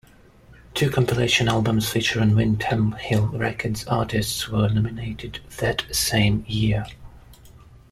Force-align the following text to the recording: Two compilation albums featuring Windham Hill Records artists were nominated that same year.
Two 0.73 0.89
compilation 0.89 1.47
albums 1.47 1.87
featuring 1.87 2.33
Windham 2.35 2.93
Hill 2.93 3.27
Records 3.27 3.85
artists 3.85 4.49
were 4.49 4.67
nominated 4.67 5.41
that 5.59 5.83
same 5.95 6.43
year. 6.47 6.87